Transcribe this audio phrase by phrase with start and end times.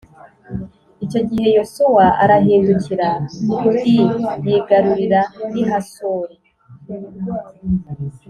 [1.05, 3.23] Icyo gihe yosuwa arahindukiral
[4.45, 6.35] yigarurira n i hasori